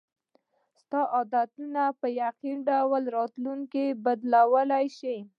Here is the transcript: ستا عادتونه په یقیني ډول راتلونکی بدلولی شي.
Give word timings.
ستا 0.81 0.99
عادتونه 1.15 1.83
په 1.99 2.07
یقیني 2.23 2.63
ډول 2.69 3.03
راتلونکی 3.17 3.85
بدلولی 4.05 4.85
شي. 4.97 5.17